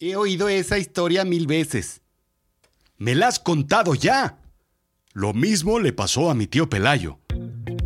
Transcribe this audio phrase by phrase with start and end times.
[0.00, 2.02] He oído esa historia mil veces.
[2.98, 4.38] Me la has contado ya.
[5.12, 7.20] Lo mismo le pasó a mi tío Pelayo.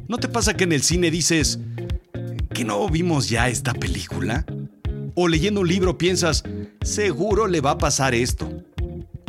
[0.09, 1.59] ¿No te pasa que en el cine dices,
[2.55, 4.47] ¿que no vimos ya esta película?
[5.17, 6.45] O leyendo un libro piensas,
[6.81, 8.65] seguro le va a pasar esto.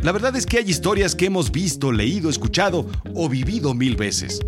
[0.01, 4.39] La verdad es que hay historias que hemos visto, leído, escuchado o vivido mil veces.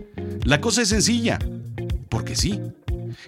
[0.45, 1.37] La cosa es sencilla,
[2.07, 2.61] porque sí.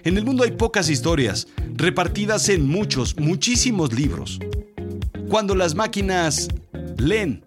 [0.02, 4.40] En el mundo hay pocas historias, repartidas en muchos, muchísimos libros.
[5.34, 6.46] Cuando las máquinas
[6.96, 7.42] leen,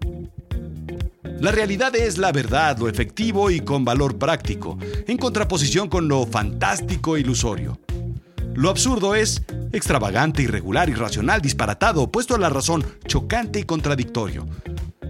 [1.40, 6.26] la realidad es la verdad, lo efectivo y con valor práctico, en contraposición con lo
[6.26, 7.78] fantástico e ilusorio.
[8.52, 14.46] Lo absurdo es extravagante, irregular, irracional, disparatado, opuesto a la razón, chocante y contradictorio.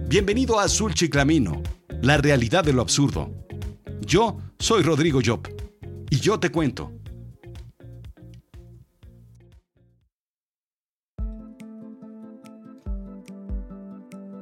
[0.07, 1.61] Bienvenido a Azul Chiclamino,
[2.01, 3.29] la realidad de lo absurdo.
[3.99, 5.49] Yo soy Rodrigo Job
[6.09, 6.93] y yo te cuento.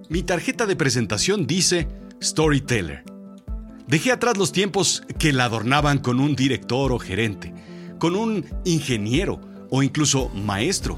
[0.09, 1.89] Mi tarjeta de presentación dice
[2.23, 3.03] Storyteller.
[3.88, 7.53] Dejé atrás los tiempos que la adornaban con un director o gerente,
[7.99, 10.97] con un ingeniero o incluso maestro.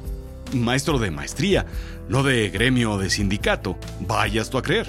[0.54, 1.66] Maestro de maestría,
[2.08, 4.88] no de gremio o de sindicato, vayas tú a creer.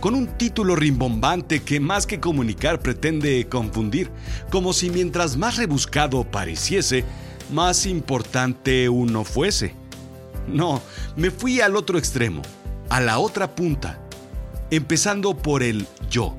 [0.00, 4.10] Con un título rimbombante que más que comunicar pretende confundir,
[4.50, 7.04] como si mientras más rebuscado pareciese,
[7.52, 9.74] más importante uno fuese.
[10.48, 10.80] No,
[11.14, 12.40] me fui al otro extremo
[12.94, 13.98] a la otra punta,
[14.70, 16.36] empezando por el yo.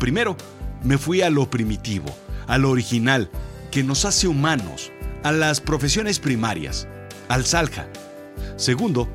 [0.00, 0.36] Primero,
[0.82, 2.08] me fui a lo primitivo,
[2.48, 3.30] a lo original,
[3.70, 4.90] que nos hace humanos,
[5.22, 6.88] a las profesiones primarias,
[7.28, 7.86] al salja.
[8.56, 9.08] Segundo,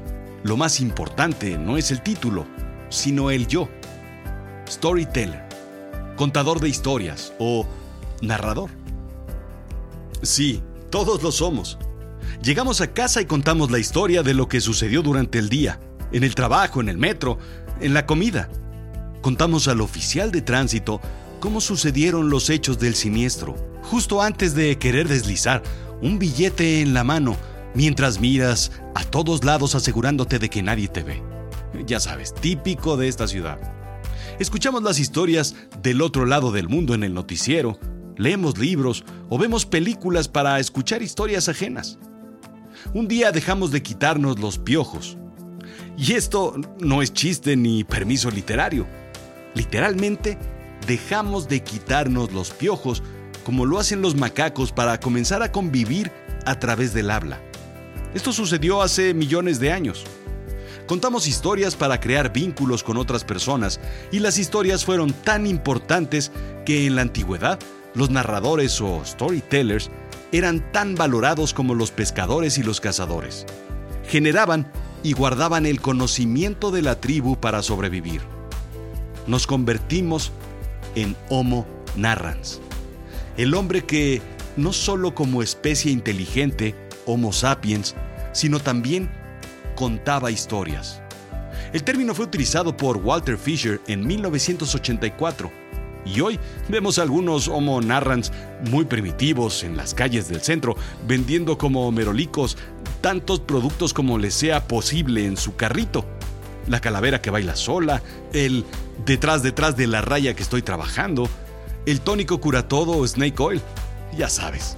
[0.45, 2.47] lo más importante no es el título,
[2.87, 3.67] sino el yo.
[4.65, 5.43] Storyteller,
[6.15, 7.67] contador de historias o
[8.21, 8.69] narrador.
[10.21, 11.77] Sí, todos lo somos.
[12.41, 15.81] Llegamos a casa y contamos la historia de lo que sucedió durante el día
[16.11, 17.37] en el trabajo, en el metro,
[17.79, 18.49] en la comida.
[19.21, 20.99] Contamos al oficial de tránsito
[21.39, 25.61] cómo sucedieron los hechos del siniestro, justo antes de querer deslizar
[26.01, 27.37] un billete en la mano
[27.73, 31.21] mientras miras a todos lados asegurándote de que nadie te ve.
[31.85, 33.59] Ya sabes, típico de esta ciudad.
[34.39, 37.79] Escuchamos las historias del otro lado del mundo en el noticiero,
[38.17, 41.97] leemos libros o vemos películas para escuchar historias ajenas.
[42.93, 45.17] Un día dejamos de quitarnos los piojos
[45.97, 48.87] y esto no es chiste ni permiso literario.
[49.53, 50.37] Literalmente,
[50.87, 53.03] dejamos de quitarnos los piojos
[53.43, 56.11] como lo hacen los macacos para comenzar a convivir
[56.45, 57.39] a través del habla.
[58.13, 60.05] Esto sucedió hace millones de años.
[60.87, 63.79] Contamos historias para crear vínculos con otras personas
[64.11, 66.31] y las historias fueron tan importantes
[66.65, 67.59] que en la antigüedad
[67.93, 69.89] los narradores o storytellers
[70.31, 73.45] eran tan valorados como los pescadores y los cazadores.
[74.07, 74.71] Generaban
[75.03, 78.21] y guardaban el conocimiento de la tribu para sobrevivir.
[79.27, 80.31] Nos convertimos
[80.95, 82.59] en Homo narrans,
[83.37, 84.21] el hombre que
[84.57, 86.75] no solo como especie inteligente,
[87.05, 87.95] Homo sapiens,
[88.33, 89.09] sino también
[89.75, 91.01] contaba historias.
[91.73, 95.60] El término fue utilizado por Walter Fisher en 1984
[96.05, 96.39] y hoy
[96.69, 98.31] vemos algunos Homo narrans
[98.69, 100.75] muy primitivos en las calles del centro,
[101.07, 102.57] vendiendo como merolicos
[103.01, 106.05] tantos productos como les sea posible en su carrito.
[106.67, 108.01] La calavera que baila sola,
[108.33, 108.65] el
[109.05, 111.27] detrás detrás de la raya que estoy trabajando,
[111.85, 113.61] el tónico cura todo Snake Oil,
[114.15, 114.77] ya sabes.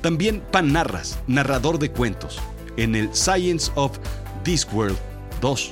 [0.00, 2.38] También Pan Narras, narrador de cuentos,
[2.76, 3.98] en el Science of
[4.44, 4.96] Discworld
[5.40, 5.70] 2.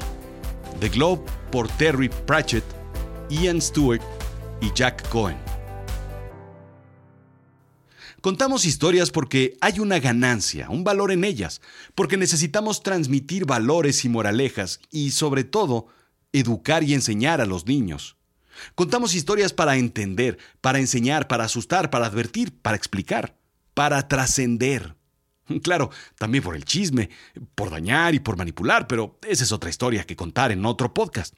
[0.80, 2.64] The Globe por Terry Pratchett,
[3.28, 4.02] Ian Stewart
[4.60, 5.38] y Jack Cohen.
[8.20, 11.62] Contamos historias porque hay una ganancia, un valor en ellas,
[11.94, 15.86] porque necesitamos transmitir valores y moralejas y, sobre todo,
[16.32, 18.16] educar y enseñar a los niños.
[18.74, 23.38] Contamos historias para entender, para enseñar, para asustar, para advertir, para explicar,
[23.72, 24.96] para trascender.
[25.62, 27.08] Claro, también por el chisme,
[27.54, 31.34] por dañar y por manipular, pero esa es otra historia que contar en otro podcast.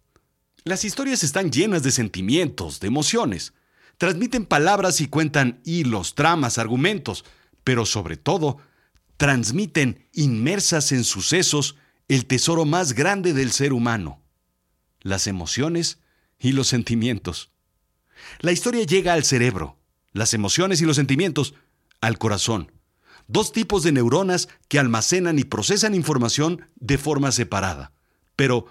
[0.64, 3.52] Las historias están llenas de sentimientos, de emociones.
[3.98, 7.24] Transmiten palabras y cuentan hilos, tramas, argumentos,
[7.64, 8.58] pero sobre todo,
[9.16, 11.76] transmiten inmersas en sucesos
[12.08, 14.22] el tesoro más grande del ser humano,
[15.00, 15.98] las emociones
[16.38, 17.50] y los sentimientos.
[18.40, 19.78] La historia llega al cerebro,
[20.12, 21.54] las emociones y los sentimientos
[22.00, 22.70] al corazón,
[23.26, 27.92] dos tipos de neuronas que almacenan y procesan información de forma separada.
[28.36, 28.66] Pero,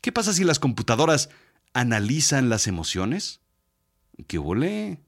[0.00, 1.28] ¿Qué pasa si las computadoras
[1.74, 3.40] analizan las emociones?
[4.26, 5.00] ¿Qué volé?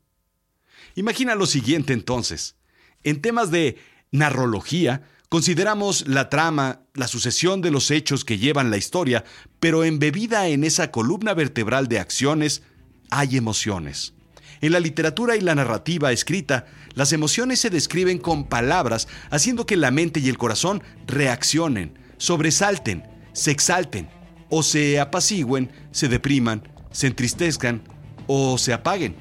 [0.94, 2.56] Imagina lo siguiente entonces.
[3.02, 3.78] En temas de
[4.10, 9.22] narrología, Consideramos la trama, la sucesión de los hechos que llevan la historia,
[9.60, 12.62] pero embebida en esa columna vertebral de acciones
[13.10, 14.12] hay emociones.
[14.60, 19.76] En la literatura y la narrativa escrita, las emociones se describen con palabras, haciendo que
[19.76, 24.10] la mente y el corazón reaccionen, sobresalten, se exalten,
[24.50, 27.82] o se apacigüen, se depriman, se entristezcan
[28.26, 29.14] o se apaguen.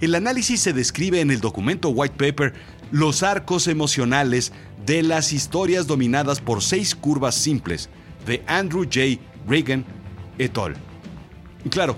[0.00, 2.54] El análisis se describe en el documento White Paper
[2.90, 4.52] los arcos emocionales
[4.86, 7.88] de las historias dominadas por seis curvas simples
[8.26, 9.20] de Andrew J.
[9.46, 9.84] Reagan
[10.38, 10.74] et al.
[11.70, 11.96] Claro,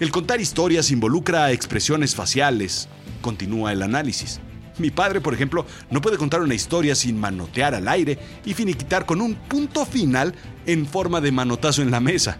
[0.00, 2.88] el contar historias involucra expresiones faciales,
[3.20, 4.40] continúa el análisis.
[4.78, 9.04] Mi padre, por ejemplo, no puede contar una historia sin manotear al aire y finiquitar
[9.04, 10.34] con un punto final
[10.66, 12.38] en forma de manotazo en la mesa.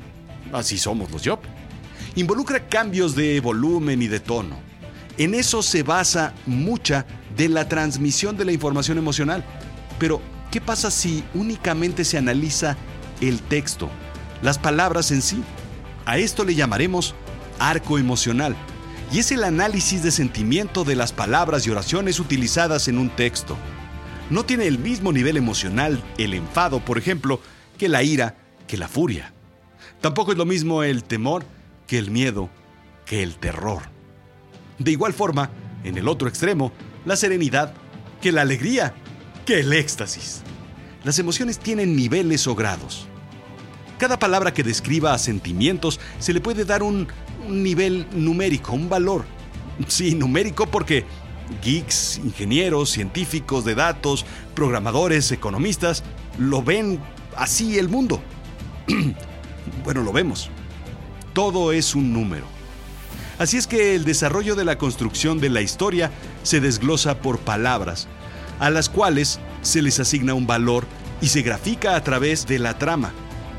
[0.53, 1.41] Así somos los Job.
[2.15, 4.57] Involucra cambios de volumen y de tono.
[5.19, 7.07] En eso se basa mucha
[7.37, 9.45] de la transmisión de la información emocional.
[9.99, 10.21] Pero,
[10.51, 12.77] ¿qué pasa si únicamente se analiza
[13.21, 13.91] el texto,
[14.43, 15.43] las palabras en sí?
[16.07, 17.15] A esto le llamaremos
[17.59, 18.57] arco emocional,
[19.13, 23.59] y es el análisis de sentimiento de las palabras y oraciones utilizadas en un texto.
[24.31, 27.41] No tiene el mismo nivel emocional el enfado, por ejemplo,
[27.77, 28.37] que la ira,
[28.67, 29.35] que la furia.
[30.01, 31.45] Tampoco es lo mismo el temor
[31.87, 32.49] que el miedo,
[33.05, 33.83] que el terror.
[34.79, 35.51] De igual forma,
[35.85, 36.73] en el otro extremo,
[37.05, 37.75] la serenidad
[38.23, 38.95] que la alegría,
[39.45, 40.41] que el éxtasis.
[41.05, 43.09] Las emociones tienen niveles o grados.
[44.03, 47.07] Cada palabra que describa sentimientos se le puede dar un,
[47.47, 49.25] nivel numérico, un valor.
[49.87, 51.05] Sí, numérico porque
[51.63, 54.27] geeks, ingenieros, científicos de datos,
[54.57, 56.03] programadores, economistas,
[56.37, 56.99] lo ven
[57.37, 58.21] así el mundo.
[59.85, 60.51] bueno, lo vemos.
[61.33, 62.47] Todo es un número.
[63.39, 66.11] Así es que el desarrollo de la construcción de la historia
[66.43, 68.09] se desglosa por palabras,
[68.59, 70.89] a las cuales se les asigna un valor
[71.21, 73.13] y se grafica a través de la trama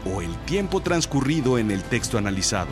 [0.06, 2.70] o el tiempo transcurrido en el texto analizado.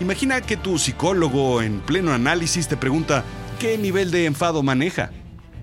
[0.00, 3.24] Imagina que tu psicólogo en pleno análisis te pregunta
[3.58, 5.10] qué nivel de enfado maneja.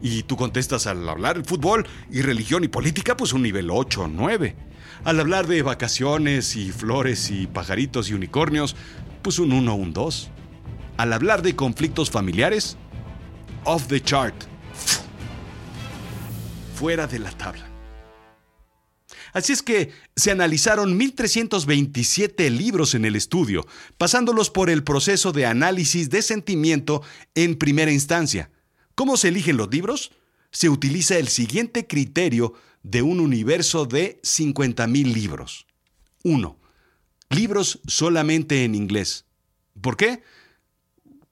[0.02, 4.04] Y tú contestas al hablar de fútbol y religión y política, pues un nivel 8
[4.04, 4.56] o 9.
[5.04, 8.76] Al hablar de vacaciones y flores y pajaritos y unicornios,
[9.22, 10.32] pues un 1 o un 2.
[10.98, 12.78] Al hablar de conflictos familiares,
[13.66, 14.36] off the chart.
[16.76, 17.69] Fuera de la tabla.
[19.34, 23.66] Así es que se analizaron 1.327 libros en el estudio,
[23.98, 27.02] pasándolos por el proceso de análisis de sentimiento
[27.36, 28.52] en primera instancia.
[28.96, 30.12] ¿Cómo se eligen los libros?
[30.52, 32.54] Se utiliza el siguiente criterio
[32.84, 35.66] de un universo de 50.000 libros.
[36.24, 36.60] 1.
[37.30, 39.26] Libros solamente en inglés.
[39.80, 40.24] ¿Por qué?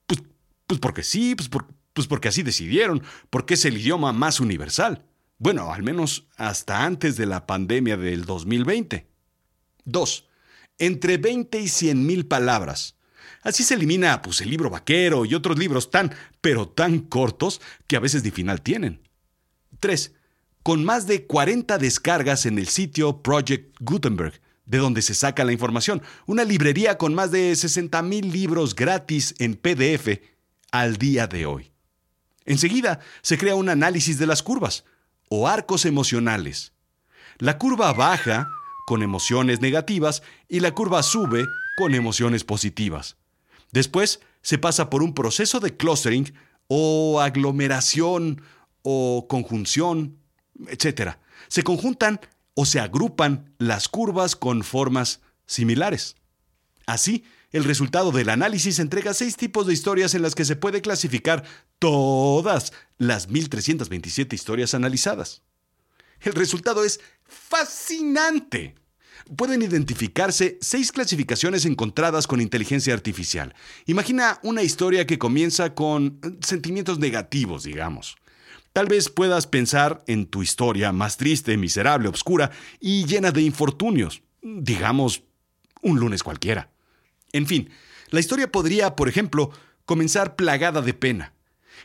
[0.06, 0.22] Pues,
[0.66, 1.48] pues porque sí, pues,
[1.92, 5.04] pues porque así decidieron, porque es el idioma más universal.
[5.38, 9.06] Bueno, al menos hasta antes de la pandemia del 2020.
[9.84, 10.28] 2.
[10.78, 12.96] Entre 20 y 100 mil palabras.
[13.42, 17.96] Así se elimina pues, el libro vaquero y otros libros tan, pero tan cortos que
[17.96, 19.00] a veces ni final tienen.
[19.78, 20.12] 3.
[20.64, 25.52] Con más de 40 descargas en el sitio Project Gutenberg, de donde se saca la
[25.52, 26.02] información.
[26.26, 30.20] Una librería con más de 60 mil libros gratis en PDF
[30.72, 31.70] al día de hoy.
[32.44, 34.84] Enseguida se crea un análisis de las curvas
[35.28, 36.72] o arcos emocionales.
[37.38, 38.48] La curva baja
[38.86, 41.44] con emociones negativas y la curva sube
[41.76, 43.16] con emociones positivas.
[43.70, 46.32] Después se pasa por un proceso de clustering
[46.68, 48.42] o aglomeración
[48.82, 50.18] o conjunción,
[50.68, 51.16] etc.
[51.48, 52.20] Se conjuntan
[52.54, 56.16] o se agrupan las curvas con formas similares.
[56.86, 60.82] Así, el resultado del análisis entrega seis tipos de historias en las que se puede
[60.82, 61.44] clasificar
[61.78, 65.42] todas las 1327 historias analizadas.
[66.20, 68.74] El resultado es fascinante.
[69.36, 73.54] Pueden identificarse seis clasificaciones encontradas con inteligencia artificial.
[73.86, 78.16] Imagina una historia que comienza con sentimientos negativos, digamos.
[78.72, 84.22] Tal vez puedas pensar en tu historia más triste, miserable, oscura y llena de infortunios.
[84.42, 85.22] Digamos,
[85.82, 86.70] un lunes cualquiera.
[87.32, 87.70] En fin,
[88.10, 89.50] la historia podría, por ejemplo,
[89.84, 91.34] comenzar plagada de pena.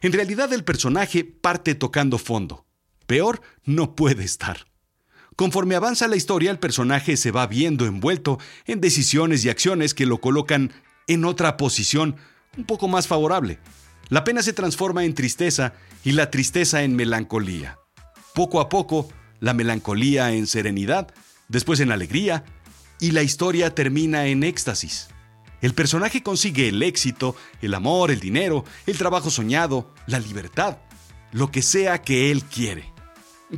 [0.01, 2.65] En realidad el personaje parte tocando fondo.
[3.05, 4.67] Peor no puede estar.
[5.35, 10.05] Conforme avanza la historia, el personaje se va viendo envuelto en decisiones y acciones que
[10.05, 10.71] lo colocan
[11.07, 12.17] en otra posición
[12.57, 13.59] un poco más favorable.
[14.09, 15.73] La pena se transforma en tristeza
[16.03, 17.79] y la tristeza en melancolía.
[18.35, 19.09] Poco a poco,
[19.39, 21.13] la melancolía en serenidad,
[21.47, 22.43] después en alegría,
[22.99, 25.07] y la historia termina en éxtasis.
[25.63, 30.79] El personaje consigue el éxito, el amor, el dinero, el trabajo soñado, la libertad,
[31.31, 32.91] lo que sea que él quiere.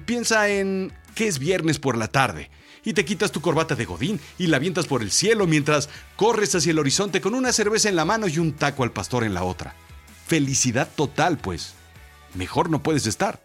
[0.06, 2.52] Piensa en que es viernes por la tarde
[2.84, 6.54] y te quitas tu corbata de godín y la avientas por el cielo mientras corres
[6.54, 9.34] hacia el horizonte con una cerveza en la mano y un taco al pastor en
[9.34, 9.74] la otra.
[10.28, 11.74] Felicidad total, pues.
[12.36, 13.42] Mejor no puedes estar.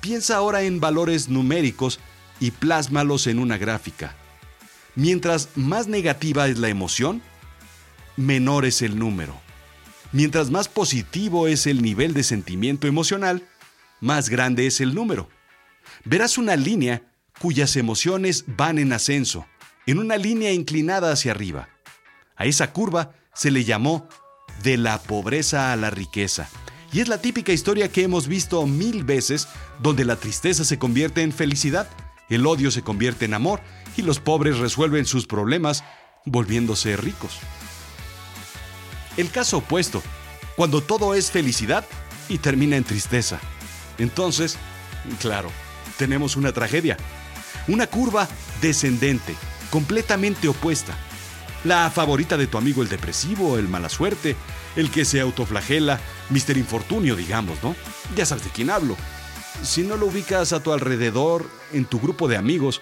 [0.00, 1.98] Piensa ahora en valores numéricos
[2.38, 4.14] y plásmalos en una gráfica.
[4.94, 7.20] Mientras más negativa es la emoción,
[8.18, 9.40] menor es el número.
[10.12, 13.46] Mientras más positivo es el nivel de sentimiento emocional,
[14.00, 15.28] más grande es el número.
[16.04, 17.02] Verás una línea
[17.38, 19.46] cuyas emociones van en ascenso,
[19.86, 21.68] en una línea inclinada hacia arriba.
[22.36, 24.08] A esa curva se le llamó
[24.62, 26.48] de la pobreza a la riqueza.
[26.92, 29.46] Y es la típica historia que hemos visto mil veces,
[29.80, 31.88] donde la tristeza se convierte en felicidad,
[32.28, 33.60] el odio se convierte en amor
[33.96, 35.84] y los pobres resuelven sus problemas
[36.24, 37.38] volviéndose ricos.
[39.18, 40.00] El caso opuesto,
[40.54, 41.84] cuando todo es felicidad
[42.28, 43.40] y termina en tristeza.
[43.98, 44.56] Entonces,
[45.20, 45.50] claro,
[45.96, 46.96] tenemos una tragedia.
[47.66, 48.28] Una curva
[48.62, 49.34] descendente,
[49.70, 50.96] completamente opuesta.
[51.64, 54.36] La favorita de tu amigo el depresivo, el mala suerte,
[54.76, 55.98] el que se autoflagela,
[56.30, 57.74] Mister Infortunio, digamos, ¿no?
[58.14, 58.96] Ya sabes de quién hablo.
[59.64, 62.80] Si no lo ubicas a tu alrededor, en tu grupo de amigos,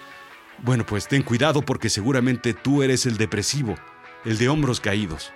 [0.59, 3.73] bueno, pues ten cuidado porque seguramente tú eres el depresivo,
[4.23, 5.33] el de hombros caídos.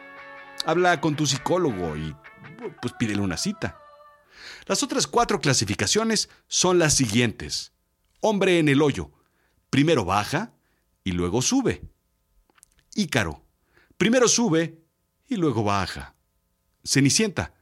[0.66, 2.16] Habla con tu psicólogo y
[2.82, 3.80] pues pídele una cita.
[4.66, 7.74] Las otras cuatro clasificaciones son las siguientes.
[8.20, 9.12] Hombre en el hoyo.
[9.70, 10.54] Primero baja
[11.04, 11.82] y luego sube.
[12.94, 13.44] Ícaro.
[13.98, 14.80] Primero sube
[15.28, 16.16] y luego baja.
[16.84, 17.54] Cenicienta.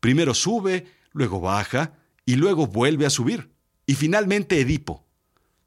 [0.00, 3.50] Primero sube, luego baja y luego vuelve a subir.
[3.86, 5.06] Y finalmente Edipo.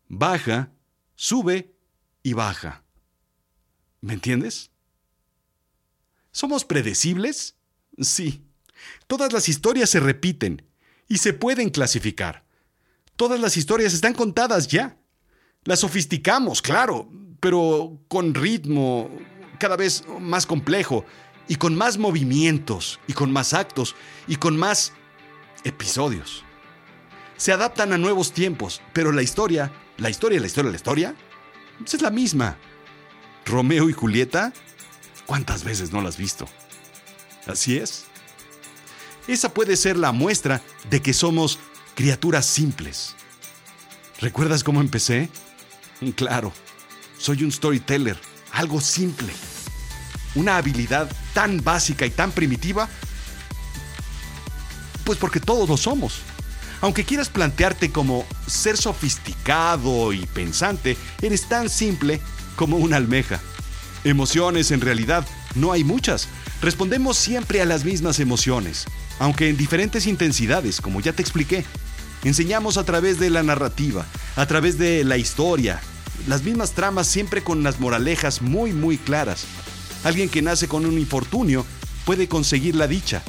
[0.08, 0.72] Baja,
[1.16, 1.76] sube
[2.24, 2.84] y baja.
[4.02, 4.72] ¿Me entiendes?
[6.32, 7.56] ¿Somos predecibles?
[8.00, 8.44] Sí.
[9.08, 10.64] Todas las historias se repiten
[11.08, 12.46] y se pueden clasificar.
[13.16, 14.98] Todas las historias están contadas ya.
[15.66, 17.10] Las sofisticamos, claro,
[17.40, 19.10] pero con ritmo
[19.60, 21.06] cada vez más complejo
[21.48, 23.96] y con más movimientos y con más actos
[24.28, 24.94] y con más
[25.64, 26.46] episodios.
[27.36, 31.16] Se adaptan a nuevos tiempos, pero la historia, la historia, la historia, la historia,
[31.80, 32.58] pues es la misma.
[33.46, 34.54] Romeo y Julieta,
[35.30, 36.48] ¿cuántas veces no la has visto?
[37.46, 38.06] Así es.
[39.28, 40.60] Esa puede ser la muestra
[40.90, 41.60] de que somos
[41.94, 43.16] criaturas simples.
[44.20, 45.30] ¿Recuerdas cómo empecé?
[46.16, 46.52] Claro,
[47.20, 48.20] soy un storyteller,
[48.54, 49.32] algo simple.
[50.34, 52.90] Una habilidad tan básica y tan primitiva,
[55.04, 56.22] pues porque todos lo somos.
[56.82, 62.20] Aunque quieras plantearte como ser sofisticado y pensante, eres tan simple
[62.56, 63.40] como una almeja.
[64.04, 65.26] Emociones en realidad
[65.56, 66.28] no hay muchas.
[66.62, 68.86] Respondemos siempre a las mismas emociones
[69.20, 71.66] aunque en diferentes intensidades, como ya te expliqué.
[72.24, 75.80] Enseñamos a través de la narrativa, a través de la historia,
[76.28, 79.46] las mismas tramas siempre con las moralejas muy muy claras.
[80.04, 81.66] Alguien que nace con un infortunio
[82.06, 83.22] puede conseguir la dicha.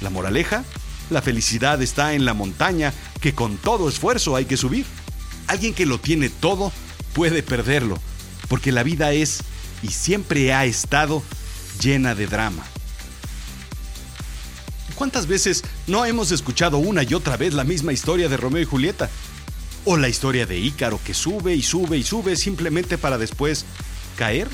[0.00, 0.64] La moraleja,
[1.10, 4.86] la felicidad está en la montaña que con todo esfuerzo hay que subir.
[5.46, 6.72] Alguien que lo tiene todo
[7.12, 7.98] puede perderlo,
[8.48, 9.42] porque la vida es
[9.84, 11.22] y siempre ha estado
[11.78, 12.64] llena de drama.
[14.94, 18.64] ¿Cuántas veces no hemos escuchado una y otra vez la misma historia de Romeo y
[18.64, 19.10] Julieta?
[19.84, 23.66] ¿O la historia de Ícaro que sube y sube y sube simplemente para después
[24.16, 24.48] caer?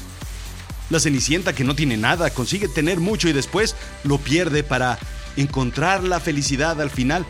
[0.89, 4.99] La Cenicienta que no tiene nada, consigue tener mucho y después lo pierde para
[5.37, 7.25] encontrar la felicidad al final.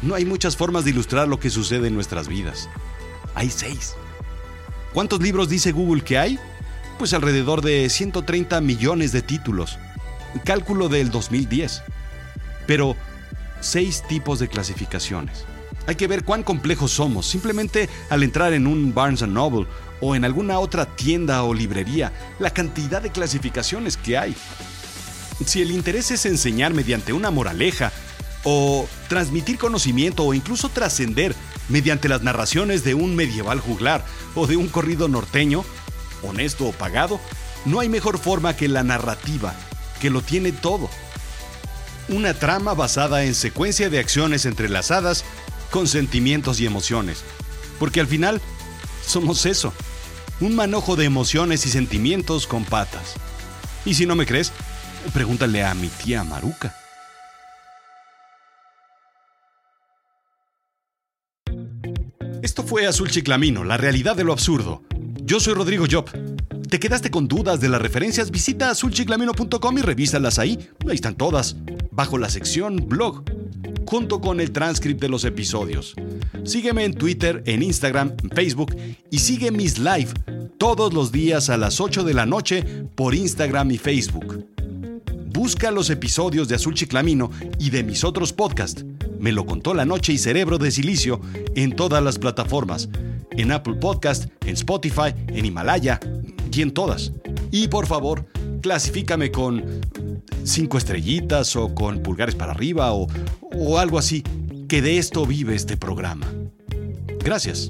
[0.00, 2.70] No hay muchas formas de ilustrar lo que sucede en nuestras vidas.
[3.34, 3.96] Hay seis.
[4.94, 6.38] ¿Cuántos libros dice Google que hay?
[6.98, 9.78] Pues alrededor de 130 millones de títulos.
[10.44, 11.82] Cálculo del 2010
[12.68, 12.94] pero
[13.60, 15.46] seis tipos de clasificaciones.
[15.86, 17.26] Hay que ver cuán complejos somos.
[17.26, 19.66] Simplemente al entrar en un Barnes Noble
[20.02, 24.36] o en alguna otra tienda o librería, la cantidad de clasificaciones que hay.
[25.46, 27.90] Si el interés es enseñar mediante una moraleja,
[28.44, 31.34] o transmitir conocimiento o incluso trascender
[31.68, 35.64] mediante las narraciones de un medieval juglar o de un corrido norteño,
[36.22, 37.20] honesto o pagado,
[37.64, 39.54] no hay mejor forma que la narrativa,
[40.00, 40.88] que lo tiene todo
[42.08, 45.24] una trama basada en secuencia de acciones entrelazadas
[45.70, 47.22] con sentimientos y emociones.
[47.78, 48.40] Porque al final
[49.06, 49.72] somos eso,
[50.40, 53.14] un manojo de emociones y sentimientos con patas.
[53.84, 54.52] Y si no me crees,
[55.12, 56.74] pregúntale a mi tía Maruca.
[62.42, 64.82] Esto fue Azul Chiclamino, la realidad de lo absurdo.
[65.28, 66.06] Yo soy Rodrigo Job.
[66.70, 68.30] ¿Te quedaste con dudas de las referencias?
[68.30, 70.58] Visita azulchiclamino.com y revísalas ahí.
[70.88, 71.54] Ahí están todas
[71.90, 73.24] bajo la sección blog,
[73.84, 75.94] junto con el transcript de los episodios.
[76.44, 78.74] Sígueme en Twitter, en Instagram, en Facebook
[79.10, 80.08] y sigue mis live
[80.56, 84.46] todos los días a las 8 de la noche por Instagram y Facebook.
[85.26, 88.86] Busca los episodios de Azul Chiclamino y de mis otros podcasts.
[89.20, 91.20] Me lo contó la noche y Cerebro de Silicio
[91.54, 92.88] en todas las plataformas.
[93.38, 96.00] En Apple Podcast, en Spotify, en Himalaya
[96.52, 97.12] y en todas.
[97.50, 98.26] Y por favor,
[98.60, 99.64] clasifícame con
[100.44, 103.06] cinco estrellitas o con pulgares para arriba o,
[103.40, 104.22] o algo así,
[104.68, 106.26] que de esto vive este programa.
[107.24, 107.68] Gracias.